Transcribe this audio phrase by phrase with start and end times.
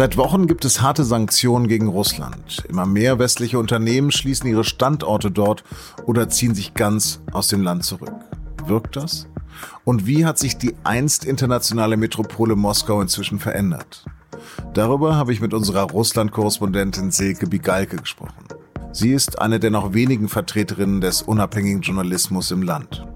[0.00, 2.64] Seit Wochen gibt es harte Sanktionen gegen Russland.
[2.70, 5.62] Immer mehr westliche Unternehmen schließen ihre Standorte dort
[6.06, 8.14] oder ziehen sich ganz aus dem Land zurück.
[8.64, 9.28] Wirkt das?
[9.84, 14.06] Und wie hat sich die einst internationale Metropole Moskau inzwischen verändert?
[14.72, 18.46] Darüber habe ich mit unserer Russland-Korrespondentin Silke Bigalke gesprochen.
[18.92, 23.06] Sie ist eine der noch wenigen Vertreterinnen des unabhängigen Journalismus im Land.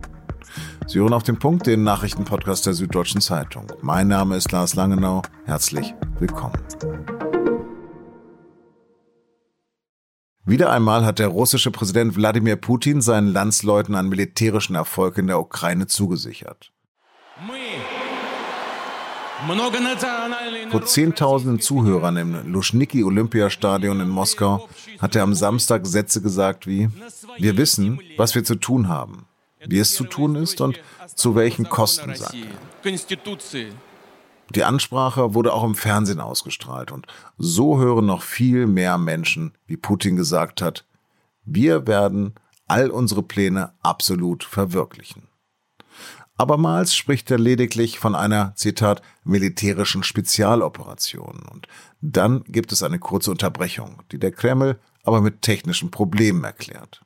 [0.87, 3.67] Sie hören auf den Punkt den Nachrichtenpodcast der Süddeutschen Zeitung.
[3.81, 5.23] Mein Name ist Lars Langenau.
[5.47, 6.59] Herzlich willkommen.
[10.45, 15.41] Wieder einmal hat der russische Präsident Wladimir Putin seinen Landsleuten einen militärischen Erfolg in der
[15.41, 16.71] Ukraine zugesichert.
[20.71, 24.69] Vor Zehntausenden Zuhörern im Luschniki Olympiastadion in Moskau
[25.01, 26.91] hat er am Samstag Sätze gesagt wie,
[27.39, 29.27] wir wissen, was wir zu tun haben,
[29.67, 30.81] wie es zu tun ist und
[31.15, 32.37] zu welchen Kosten, sagt.
[34.55, 37.07] Die Ansprache wurde auch im Fernsehen ausgestrahlt und
[37.39, 40.85] so hören noch viel mehr Menschen, wie Putin gesagt hat,
[41.45, 42.35] wir werden
[42.67, 45.29] all unsere Pläne absolut verwirklichen.
[46.37, 51.43] Abermals spricht er lediglich von einer, Zitat, militärischen Spezialoperation.
[51.51, 51.69] Und
[52.01, 57.04] dann gibt es eine kurze Unterbrechung, die der Kreml aber mit technischen Problemen erklärt.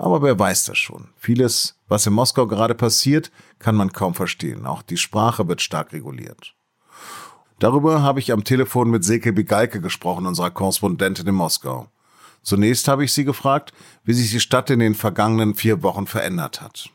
[0.00, 1.08] Aber wer weiß das schon?
[1.18, 4.64] Vieles, was in Moskau gerade passiert, kann man kaum verstehen.
[4.64, 6.54] Auch die Sprache wird stark reguliert.
[7.58, 11.88] Darüber habe ich am Telefon mit Silke Bigalke gesprochen, unserer Korrespondentin in Moskau.
[12.42, 16.62] Zunächst habe ich sie gefragt, wie sich die Stadt in den vergangenen vier Wochen verändert
[16.62, 16.88] hat.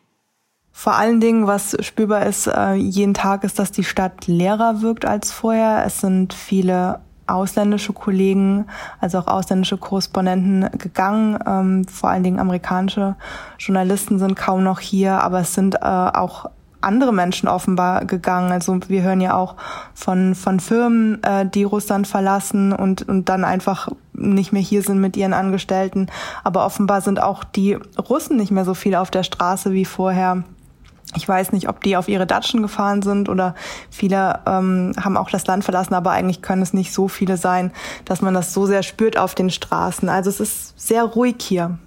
[0.71, 5.05] Vor allen Dingen, was spürbar ist äh, jeden Tag, ist, dass die Stadt leerer wirkt
[5.05, 5.85] als vorher.
[5.85, 8.65] Es sind viele ausländische Kollegen,
[8.99, 11.39] also auch ausländische Korrespondenten gegangen.
[11.45, 13.15] Ähm, vor allen Dingen amerikanische
[13.59, 16.49] Journalisten sind kaum noch hier, aber es sind äh, auch
[16.85, 18.51] andere Menschen offenbar gegangen.
[18.51, 19.55] Also wir hören ja auch
[19.93, 25.01] von, von Firmen, äh, die Russland verlassen und, und dann einfach nicht mehr hier sind
[25.01, 26.07] mit ihren Angestellten.
[26.43, 30.43] Aber offenbar sind auch die Russen nicht mehr so viel auf der Straße wie vorher.
[31.15, 33.55] Ich weiß nicht, ob die auf ihre Datschen gefahren sind oder
[33.89, 37.71] viele ähm, haben auch das Land verlassen, aber eigentlich können es nicht so viele sein,
[38.05, 40.09] dass man das so sehr spürt auf den Straßen.
[40.09, 41.77] Also es ist sehr ruhig hier.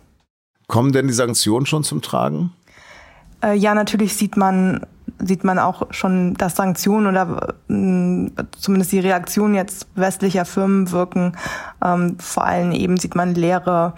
[0.66, 2.52] Kommen denn die Sanktionen schon zum Tragen?
[3.42, 4.86] Äh, ja, natürlich sieht man
[5.20, 11.36] sieht man auch schon, dass Sanktionen oder äh, zumindest die Reaktion jetzt westlicher Firmen wirken.
[11.84, 13.94] Ähm, vor allem eben sieht man leere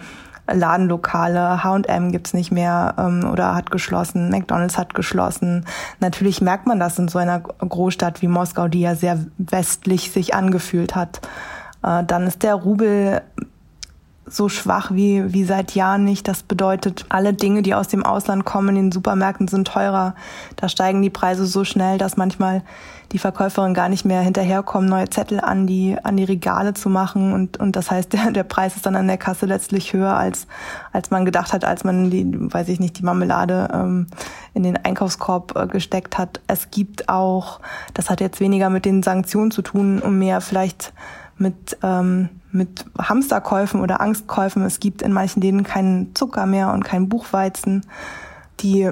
[0.50, 5.64] Ladenlokale, H&M gibt's nicht mehr ähm, oder hat geschlossen, McDonald's hat geschlossen.
[6.00, 10.34] Natürlich merkt man das in so einer Großstadt wie Moskau, die ja sehr westlich sich
[10.34, 11.20] angefühlt hat.
[11.82, 13.22] Äh, dann ist der Rubel
[14.30, 16.28] so schwach wie, wie seit Jahren nicht.
[16.28, 20.14] Das bedeutet, alle Dinge, die aus dem Ausland kommen, in den Supermärkten sind teurer.
[20.56, 22.62] Da steigen die Preise so schnell, dass manchmal
[23.12, 27.32] die Verkäuferin gar nicht mehr hinterherkommen, neue Zettel an die, an die Regale zu machen.
[27.32, 30.46] Und, und das heißt, der, der Preis ist dann an der Kasse letztlich höher, als,
[30.92, 34.06] als man gedacht hat, als man die, weiß ich nicht, die Marmelade ähm,
[34.54, 36.40] in den Einkaufskorb äh, gesteckt hat.
[36.46, 37.60] Es gibt auch,
[37.94, 40.92] das hat jetzt weniger mit den Sanktionen zu tun, um mehr vielleicht
[41.40, 44.62] mit, ähm, mit Hamsterkäufen oder Angstkäufen.
[44.62, 47.86] Es gibt in manchen Läden keinen Zucker mehr und kein Buchweizen.
[48.60, 48.90] Die,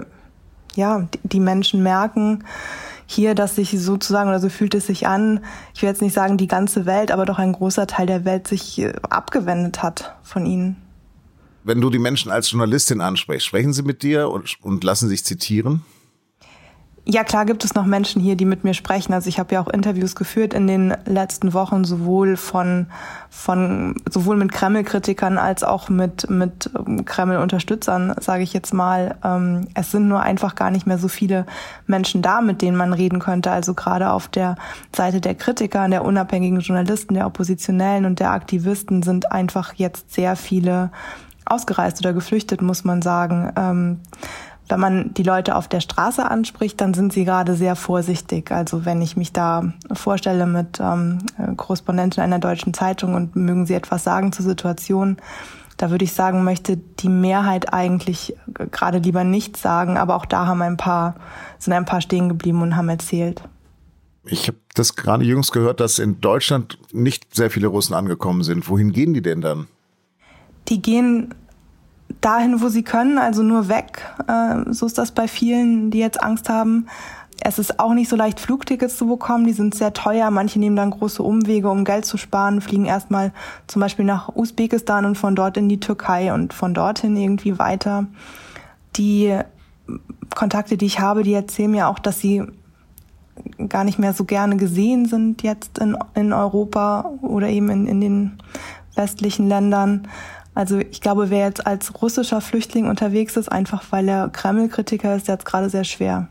[0.75, 2.45] ja, die Menschen merken
[3.07, 5.41] hier, dass sich sozusagen, oder so fühlt es sich an,
[5.75, 8.47] ich will jetzt nicht sagen die ganze Welt, aber doch ein großer Teil der Welt
[8.47, 10.77] sich äh, abgewendet hat von ihnen.
[11.65, 15.25] Wenn du die Menschen als Journalistin ansprichst, sprechen sie mit dir und, und lassen sich
[15.25, 15.85] zitieren?
[17.11, 19.15] Ja, klar gibt es noch Menschen hier, die mit mir sprechen.
[19.15, 22.85] Also ich habe ja auch Interviews geführt in den letzten Wochen, sowohl von,
[23.31, 29.17] von sowohl mit Kreml-Kritikern als auch mit, mit ähm, Kreml-Unterstützern, sage ich jetzt mal.
[29.25, 31.47] Ähm, es sind nur einfach gar nicht mehr so viele
[31.87, 33.53] Menschen da, mit denen man reden könnte.
[33.53, 34.57] Also gerade auf der
[34.95, 40.37] Seite der Kritiker, der unabhängigen Journalisten, der Oppositionellen und der Aktivisten sind einfach jetzt sehr
[40.37, 40.91] viele
[41.47, 44.03] ausgereist oder geflüchtet, muss man sagen.
[44.69, 48.51] Wenn man die Leute auf der Straße anspricht, dann sind sie gerade sehr vorsichtig.
[48.51, 51.19] Also wenn ich mich da vorstelle mit ähm,
[51.57, 55.17] Korrespondentin einer deutschen Zeitung und mögen sie etwas sagen zur Situation,
[55.79, 58.35] da würde ich sagen, möchte die Mehrheit eigentlich
[58.71, 61.15] gerade lieber nichts sagen, aber auch da haben ein paar,
[61.59, 63.43] sind ein paar stehen geblieben und haben erzählt.
[64.25, 68.69] Ich habe das gerade jüngst gehört, dass in Deutschland nicht sehr viele Russen angekommen sind.
[68.69, 69.69] Wohin gehen die denn dann?
[70.69, 71.35] Die gehen
[72.21, 74.03] dahin, wo sie können, also nur weg.
[74.27, 76.87] Äh, so ist das bei vielen, die jetzt Angst haben.
[77.41, 79.47] Es ist auch nicht so leicht, Flugtickets zu bekommen.
[79.47, 80.31] Die sind sehr teuer.
[80.31, 83.33] Manche nehmen dann große Umwege, um Geld zu sparen, fliegen erstmal
[83.69, 88.07] zum Beispiel nach Usbekistan und von dort in die Türkei und von dorthin irgendwie weiter.
[88.97, 89.39] Die
[90.35, 92.43] Kontakte, die ich habe, die erzählen mir auch, dass sie
[93.69, 98.01] gar nicht mehr so gerne gesehen sind jetzt in, in Europa oder eben in, in
[98.01, 98.39] den
[98.97, 100.09] westlichen Ländern.
[100.59, 105.29] Also ich glaube, wer jetzt als russischer Flüchtling unterwegs ist, einfach weil er Kreml-Kritiker ist,
[105.29, 106.27] der hat es gerade sehr schwer.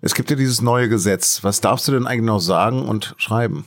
[0.00, 1.44] Es gibt ja dieses neue Gesetz.
[1.44, 3.64] Was darfst du denn eigentlich noch sagen und schreiben?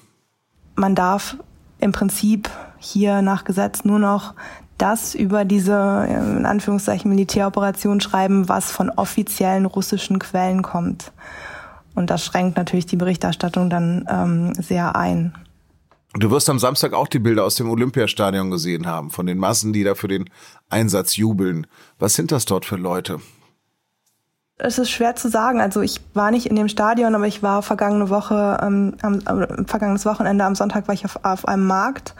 [0.75, 1.38] Man darf
[1.79, 4.33] im Prinzip hier nach Gesetz nur noch
[4.77, 11.13] das über diese in Anführungszeichen Militäroperation schreiben, was von offiziellen russischen Quellen kommt.
[11.95, 15.33] Und das schränkt natürlich die Berichterstattung dann ähm, sehr ein.
[16.13, 19.72] Du wirst am Samstag auch die Bilder aus dem Olympiastadion gesehen haben, von den Massen,
[19.72, 20.30] die da für den
[20.69, 21.68] Einsatz jubeln.
[22.00, 23.19] Was sind das dort für Leute?
[24.58, 25.62] Es ist schwer zu sagen.
[25.62, 29.66] Also ich war nicht in dem Stadion, aber ich war vergangene Woche, ähm, am, äh,
[29.66, 32.14] vergangenes Wochenende am Sonntag war ich auf, auf einem Markt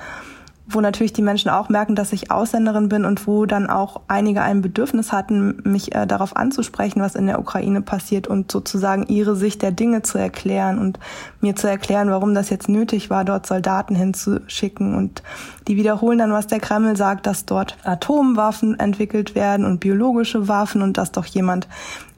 [0.74, 4.42] wo natürlich die Menschen auch merken, dass ich Ausländerin bin und wo dann auch einige
[4.42, 9.36] ein Bedürfnis hatten, mich äh, darauf anzusprechen, was in der Ukraine passiert und sozusagen ihre
[9.36, 11.00] Sicht der Dinge zu erklären und
[11.40, 14.96] mir zu erklären, warum das jetzt nötig war, dort Soldaten hinzuschicken.
[14.96, 15.24] Und
[15.68, 20.82] die wiederholen dann, was der Kreml sagt, dass dort Atomwaffen entwickelt werden und biologische Waffen
[20.82, 21.68] und dass doch jemand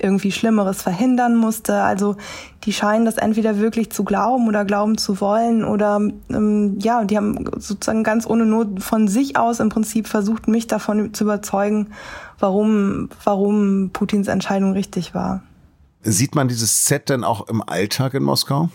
[0.04, 1.82] irgendwie Schlimmeres verhindern musste.
[1.82, 2.18] Also
[2.66, 7.18] die scheinen das entweder wirklich zu glauben oder glauben zu wollen oder ähm, ja, die
[7.18, 11.92] haben sozusagen ganz ohne Not von sich aus im Prinzip versucht, mich davon zu überzeugen,
[12.40, 15.44] warum, warum Putins Entscheidung richtig war.
[16.01, 18.69] Sieht man dieses Set denn auch im Alltag in Moskau?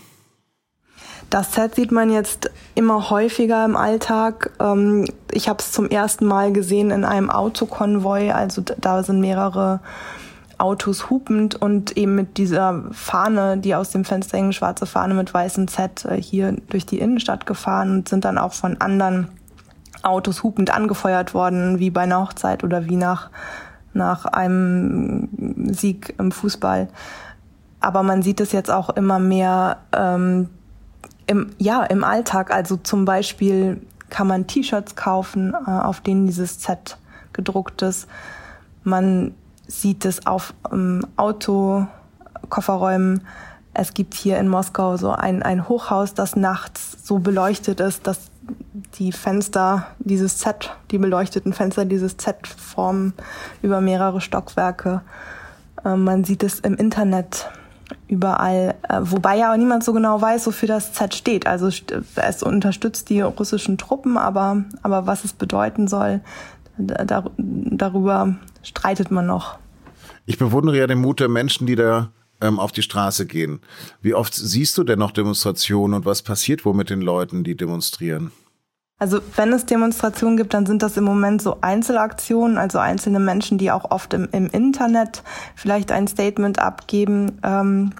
[1.29, 4.51] Das Set sieht man jetzt immer häufiger im Alltag.
[4.59, 8.31] Ähm, ich habe es zum ersten Mal gesehen in einem Autokonvoi.
[8.31, 9.79] Also da sind mehrere
[10.57, 15.33] Autos hupend und eben mit dieser Fahne, die aus dem Fenster hängen, schwarze Fahne mit
[15.33, 19.29] weißem Z, äh, hier durch die Innenstadt gefahren und sind dann auch von anderen
[20.01, 23.29] Autos hupend angefeuert worden, wie bei einer Hochzeit oder wie nach,
[23.93, 25.29] nach einem
[25.71, 26.87] Sieg im Fußball.
[27.79, 30.49] Aber man sieht es jetzt auch immer mehr ähm,
[31.27, 32.51] im, ja, im Alltag.
[32.51, 36.97] Also zum Beispiel kann man T-Shirts kaufen, äh, auf denen dieses Z
[37.33, 38.07] gedruckt ist.
[38.83, 39.33] Man
[39.67, 43.21] sieht es auf ähm, Autokofferräumen.
[43.73, 48.28] Es gibt hier in Moskau so ein, ein Hochhaus, das nachts so beleuchtet ist, dass
[48.95, 53.13] die Fenster dieses Z, die beleuchteten Fenster dieses Z formen
[53.61, 55.01] über mehrere Stockwerke.
[55.83, 57.49] Äh, man sieht es im Internet
[58.07, 61.47] überall, äh, wobei ja auch niemand so genau weiß, wofür das Z steht.
[61.47, 61.69] Also
[62.15, 66.21] es unterstützt die russischen Truppen, aber, aber was es bedeuten soll,
[66.77, 69.57] da, darüber streitet man noch.
[70.25, 72.09] Ich bewundere ja den Mut der Menschen, die da
[72.41, 73.61] ähm, auf die Straße gehen.
[74.01, 77.55] Wie oft siehst du denn noch Demonstrationen und was passiert wohl mit den Leuten, die
[77.55, 78.31] demonstrieren?
[78.99, 83.57] Also wenn es Demonstrationen gibt, dann sind das im Moment so Einzelaktionen, also einzelne Menschen,
[83.57, 85.23] die auch oft im, im Internet
[85.55, 87.39] vielleicht ein Statement abgeben.
[87.41, 87.93] Ähm,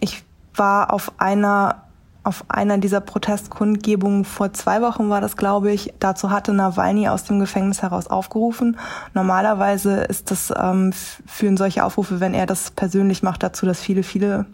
[0.00, 0.24] ich
[0.54, 1.84] war auf einer
[2.22, 5.94] auf einer dieser Protestkundgebungen vor zwei Wochen war das, glaube ich.
[6.00, 8.76] Dazu hatte Nawalny aus dem Gefängnis heraus aufgerufen.
[9.14, 14.02] Normalerweise ist das ähm, führen solche Aufrufe, wenn er das persönlich macht, dazu, dass viele,
[14.02, 14.46] viele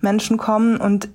[0.00, 0.76] Menschen kommen.
[0.76, 1.08] Und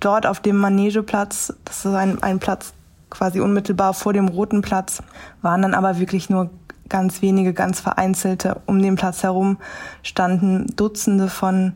[0.00, 2.72] dort auf dem Manegeplatz, das ist ein, ein Platz
[3.08, 5.02] quasi unmittelbar vor dem Roten Platz,
[5.42, 6.50] waren dann aber wirklich nur
[6.88, 8.60] ganz wenige, ganz vereinzelte.
[8.66, 9.58] Um den Platz herum
[10.02, 11.74] standen Dutzende von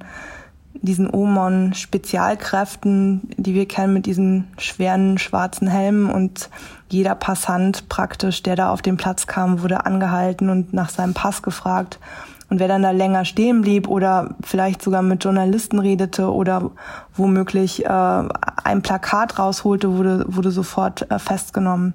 [0.83, 6.49] diesen Omon-Spezialkräften, die wir kennen mit diesen schweren schwarzen Helmen und
[6.89, 11.43] jeder Passant praktisch, der da auf den Platz kam, wurde angehalten und nach seinem Pass
[11.43, 12.01] gefragt.
[12.49, 16.71] Und wer dann da länger stehen blieb oder vielleicht sogar mit Journalisten redete oder
[17.17, 21.95] womöglich äh, ein Plakat rausholte, wurde, wurde sofort äh, festgenommen.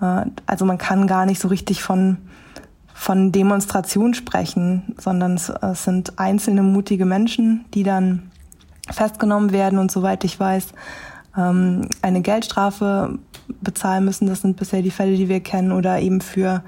[0.00, 2.16] Äh, also man kann gar nicht so richtig von
[2.98, 8.32] von Demonstration sprechen, sondern es, es sind einzelne mutige Menschen, die dann
[8.90, 10.66] festgenommen werden und soweit ich weiß,
[11.36, 13.20] ähm, eine Geldstrafe
[13.60, 14.26] bezahlen müssen.
[14.26, 16.64] Das sind bisher die Fälle, die wir kennen, oder eben für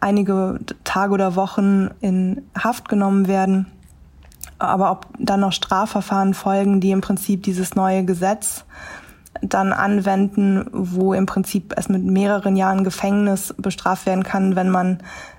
[0.00, 3.66] einige Tage oder Wochen in Haft genommen werden.
[4.58, 8.66] Aber ob dann noch Strafverfahren folgen, die im Prinzip dieses neue Gesetz
[9.40, 14.98] dann anwenden, wo im Prinzip es mit mehreren Jahren Gefängnis bestraft werden kann, wenn man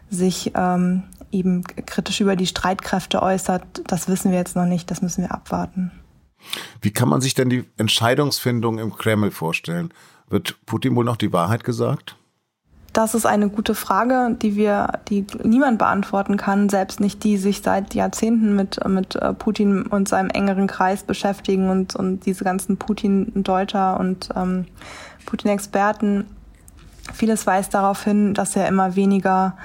[0.09, 5.01] sich ähm, eben kritisch über die Streitkräfte äußert, das wissen wir jetzt noch nicht, das
[5.01, 5.91] müssen wir abwarten.
[6.81, 9.93] Wie kann man sich denn die Entscheidungsfindung im Kreml vorstellen?
[10.29, 12.15] Wird Putin wohl noch die Wahrheit gesagt?
[12.93, 17.61] Das ist eine gute Frage, die wir, die niemand beantworten kann, selbst nicht die sich
[17.61, 22.77] seit Jahrzehnten mit, mit äh, Putin und seinem engeren Kreis beschäftigen und, und diese ganzen
[22.77, 24.65] Putin-Deuter und ähm,
[25.25, 26.25] Putin-Experten.
[27.13, 29.55] Vieles weist darauf hin, dass er immer weniger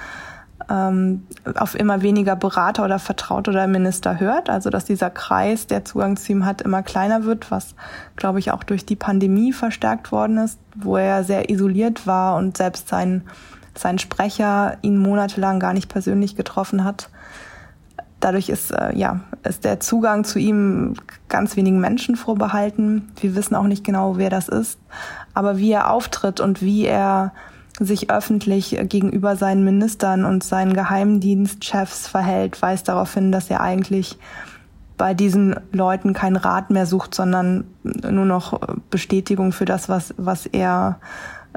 [0.68, 4.48] auf immer weniger Berater oder Vertraute oder Minister hört.
[4.48, 7.74] Also dass dieser Kreis, der Zugang zu ihm hat, immer kleiner wird, was,
[8.16, 12.56] glaube ich, auch durch die Pandemie verstärkt worden ist, wo er sehr isoliert war und
[12.56, 13.22] selbst sein,
[13.76, 17.10] sein Sprecher ihn monatelang gar nicht persönlich getroffen hat.
[18.20, 20.94] Dadurch ist, äh, ja, ist der Zugang zu ihm
[21.28, 23.12] ganz wenigen Menschen vorbehalten.
[23.20, 24.78] Wir wissen auch nicht genau, wer das ist.
[25.34, 27.32] Aber wie er auftritt und wie er
[27.80, 34.18] sich öffentlich gegenüber seinen Ministern und seinen Geheimdienstchefs verhält, weist darauf hin, dass er eigentlich
[34.96, 40.46] bei diesen Leuten keinen Rat mehr sucht, sondern nur noch Bestätigung für das, was, was
[40.46, 41.00] er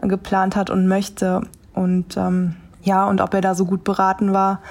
[0.01, 1.41] geplant hat und möchte.
[1.73, 4.61] Und ähm, ja, und ob er da so gut beraten war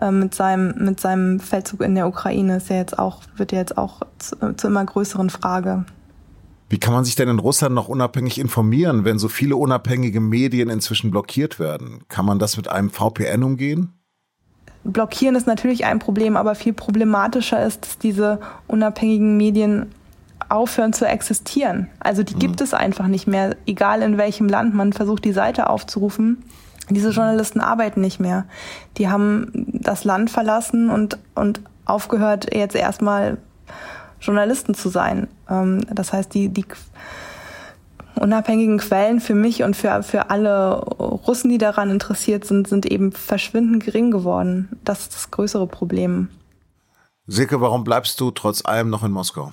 [0.00, 3.58] äh, mit seinem mit seinem Feldzug in der Ukraine, ist ja jetzt auch wird ja
[3.58, 5.84] jetzt auch zu, zu immer größeren Frage.
[6.68, 10.68] Wie kann man sich denn in Russland noch unabhängig informieren, wenn so viele unabhängige Medien
[10.68, 12.04] inzwischen blockiert werden?
[12.08, 13.94] Kann man das mit einem VPN umgehen?
[14.84, 19.86] Blockieren ist natürlich ein Problem, aber viel problematischer ist, dass diese unabhängigen Medien
[20.48, 21.88] aufhören zu existieren.
[22.00, 22.64] Also die gibt mhm.
[22.64, 26.44] es einfach nicht mehr, egal in welchem Land man versucht, die Seite aufzurufen.
[26.90, 28.46] Diese Journalisten arbeiten nicht mehr.
[28.96, 33.38] Die haben das Land verlassen und, und aufgehört, jetzt erstmal
[34.20, 35.28] Journalisten zu sein.
[35.48, 36.64] Ähm, das heißt, die, die
[38.18, 43.12] unabhängigen Quellen für mich und für, für alle Russen, die daran interessiert sind, sind eben
[43.12, 44.68] verschwindend gering geworden.
[44.84, 46.28] Das ist das größere Problem.
[47.26, 49.52] Silke, warum bleibst du trotz allem noch in Moskau?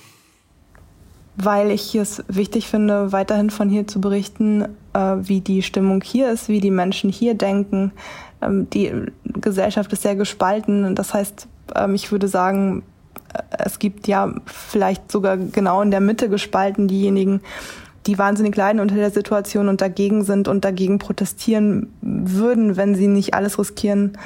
[1.37, 6.31] Weil ich es wichtig finde, weiterhin von hier zu berichten, äh, wie die Stimmung hier
[6.31, 7.91] ist, wie die Menschen hier denken.
[8.41, 8.93] Ähm, die
[9.25, 10.95] Gesellschaft ist sehr gespalten.
[10.95, 12.83] Das heißt, ähm, ich würde sagen,
[13.49, 17.41] es gibt ja vielleicht sogar genau in der Mitte gespalten diejenigen,
[18.05, 23.07] die wahnsinnig leiden unter der Situation und dagegen sind und dagegen protestieren würden, wenn sie
[23.07, 24.17] nicht alles riskieren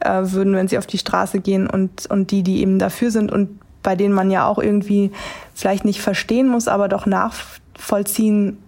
[0.00, 3.30] äh, würden, wenn sie auf die Straße gehen und, und die, die eben dafür sind
[3.30, 5.10] und bei denen man ja auch irgendwie
[5.54, 8.58] vielleicht nicht verstehen muss, aber doch nachvollziehen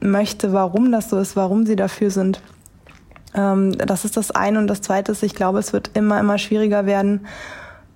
[0.00, 2.40] möchte, warum das so ist, warum sie dafür sind.
[3.34, 4.58] Ähm, das ist das eine.
[4.58, 7.26] Und das zweite ist, ich glaube, es wird immer, immer schwieriger werden,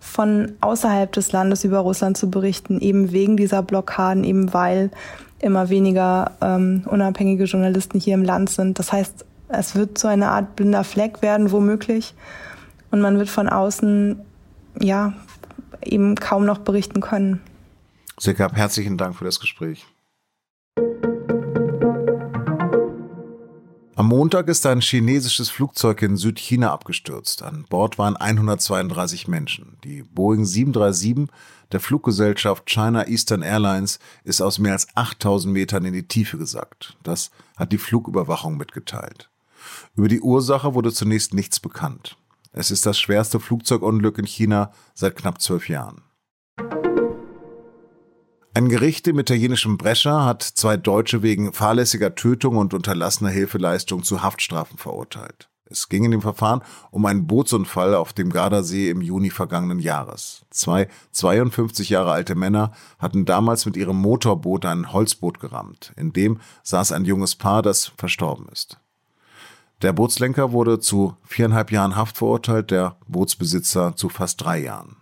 [0.00, 4.90] von außerhalb des Landes über Russland zu berichten, eben wegen dieser Blockaden, eben weil
[5.38, 8.78] immer weniger ähm, unabhängige Journalisten hier im Land sind.
[8.78, 12.14] Das heißt, es wird so eine Art blinder Fleck werden, womöglich.
[12.90, 14.20] Und man wird von außen,
[14.80, 15.12] ja,
[15.82, 17.40] eben kaum noch berichten können.
[18.18, 19.86] Sekab, herzlichen Dank für das Gespräch.
[24.00, 27.42] Am Montag ist ein chinesisches Flugzeug in Südchina abgestürzt.
[27.42, 29.76] An Bord waren 132 Menschen.
[29.84, 31.28] Die Boeing 737
[31.70, 36.96] der Fluggesellschaft China Eastern Airlines ist aus mehr als 8000 Metern in die Tiefe gesackt.
[37.02, 39.28] Das hat die Flugüberwachung mitgeteilt.
[39.94, 42.16] Über die Ursache wurde zunächst nichts bekannt.
[42.54, 46.00] Es ist das schwerste Flugzeugunglück in China seit knapp zwölf Jahren.
[48.60, 54.22] Ein Gericht im italienischen Brescia hat zwei Deutsche wegen fahrlässiger Tötung und unterlassener Hilfeleistung zu
[54.22, 55.48] Haftstrafen verurteilt.
[55.64, 60.44] Es ging in dem Verfahren um einen Bootsunfall auf dem Gardasee im Juni vergangenen Jahres.
[60.50, 65.94] Zwei 52 Jahre alte Männer hatten damals mit ihrem Motorboot ein Holzboot gerammt.
[65.96, 68.78] In dem saß ein junges Paar, das verstorben ist.
[69.80, 74.99] Der Bootslenker wurde zu viereinhalb Jahren Haft verurteilt, der Bootsbesitzer zu fast drei Jahren.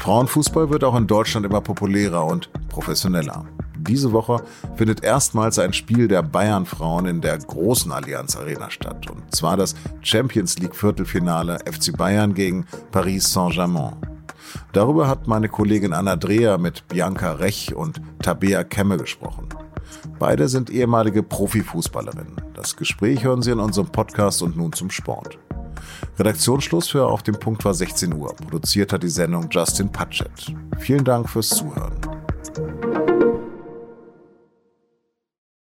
[0.00, 3.44] Frauenfußball wird auch in Deutschland immer populärer und professioneller.
[3.76, 4.42] Diese Woche
[4.74, 9.10] findet erstmals ein Spiel der Bayern-Frauen in der großen Allianz Arena statt.
[9.10, 13.96] Und zwar das Champions League Viertelfinale FC Bayern gegen Paris Saint-Germain.
[14.72, 19.48] Darüber hat meine Kollegin Anna Dreher mit Bianca Rech und Tabea Kemme gesprochen.
[20.18, 22.40] Beide sind ehemalige Profifußballerinnen.
[22.54, 25.38] Das Gespräch hören Sie in unserem Podcast und nun zum Sport.
[26.18, 28.34] Redaktionsschluss für Auf dem Punkt war 16 Uhr.
[28.34, 30.54] Produziert hat die Sendung Justin Patchett.
[30.78, 31.92] Vielen Dank fürs Zuhören.